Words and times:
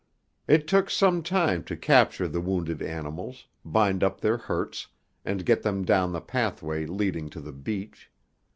It 0.47 0.67
took 0.67 0.89
some 0.89 1.21
time 1.21 1.63
to 1.65 1.77
capture 1.77 2.27
the 2.27 2.41
wounded 2.41 2.81
animals, 2.81 3.45
bind 3.63 4.03
up 4.03 4.19
their 4.19 4.37
hurts, 4.37 4.87
and 5.23 5.45
get 5.45 5.61
them 5.61 5.85
down 5.85 6.11
the 6.11 6.21
pathway 6.21 6.87
leading 6.87 7.29
to 7.29 7.39
the 7.39 7.53
beach. 7.53 8.09